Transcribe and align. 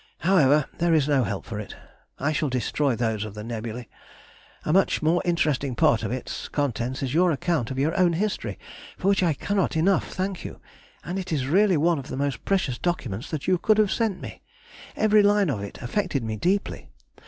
However, 0.21 0.65
there 0.79 0.95
is 0.95 1.07
no 1.07 1.23
help 1.23 1.45
for 1.45 1.59
it. 1.59 1.75
I 2.17 2.31
shall 2.31 2.49
destroy 2.49 2.95
those 2.95 3.23
of 3.23 3.35
the 3.35 3.43
Nebulæ. 3.43 3.85
A 4.65 4.73
much 4.73 5.03
more 5.03 5.21
interesting 5.25 5.75
part 5.75 6.01
of 6.01 6.11
its 6.11 6.47
contents 6.49 7.03
is 7.03 7.13
your 7.13 7.29
account 7.31 7.69
of 7.69 7.77
your 7.77 7.95
own 7.95 8.13
history, 8.13 8.57
for 8.97 9.09
which 9.09 9.21
I 9.21 9.33
cannot 9.35 9.77
enough 9.77 10.11
thank 10.11 10.43
you, 10.43 10.59
and 11.03 11.19
it 11.19 11.31
is 11.31 11.45
really 11.45 11.77
one 11.77 11.99
of 11.99 12.07
the 12.07 12.17
most 12.17 12.43
precious 12.45 12.79
documents 12.79 13.31
you 13.45 13.59
could 13.59 13.77
have 13.77 13.91
sent 13.91 14.19
me; 14.19 14.41
every 14.95 15.21
line 15.21 15.51
of 15.51 15.61
it 15.61 15.77
affected 15.83 16.23
me 16.23 16.35
deeply. 16.35 16.89